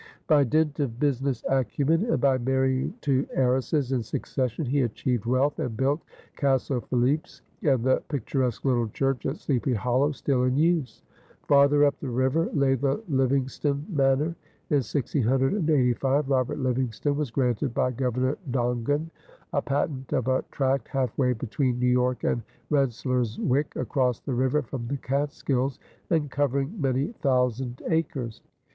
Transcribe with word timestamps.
By 0.25 0.45
dint 0.45 0.79
of 0.79 0.99
business 0.99 1.43
acumen 1.47 2.05
and 2.05 2.19
by 2.19 2.39
marrying 2.39 2.95
two 3.01 3.27
heiresses 3.35 3.91
in 3.91 4.01
succession 4.01 4.65
he 4.65 4.81
achieved 4.81 5.27
wealth, 5.27 5.59
and 5.59 5.77
built 5.77 6.01
"Castle 6.35 6.81
Philipse" 6.81 7.43
and 7.61 7.83
the 7.83 8.01
picturesque 8.07 8.65
little 8.65 8.87
church 8.87 9.27
at 9.27 9.37
Sleepy 9.37 9.75
Hollow, 9.75 10.11
still 10.11 10.45
in 10.45 10.57
use. 10.57 11.03
Farther 11.47 11.85
up 11.85 11.99
the 11.99 12.09
river 12.09 12.49
lay 12.51 12.73
the 12.73 12.99
Livingston 13.09 13.85
Manor. 13.89 14.33
In 14.71 14.77
1685 14.81 16.27
Robert 16.27 16.57
Livingston 16.57 17.15
was 17.15 17.29
granted 17.29 17.71
by 17.75 17.91
Governor 17.91 18.39
Dongan 18.49 19.11
a 19.53 19.61
patent 19.61 20.13
of 20.13 20.27
a 20.27 20.43
tract 20.49 20.87
half 20.87 21.15
way 21.15 21.33
between 21.33 21.77
New 21.77 21.85
York 21.91 22.23
and 22.23 22.41
Rensselaerswyck, 22.71 23.75
across 23.75 24.19
the 24.19 24.33
river 24.33 24.63
from 24.63 24.87
the 24.87 24.97
Catskills 24.97 25.77
and 26.09 26.31
covering 26.31 26.81
many 26.81 27.09
thousand 27.21 27.83
acres. 27.87 28.41